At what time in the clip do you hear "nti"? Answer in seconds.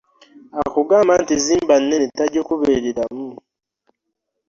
1.21-1.35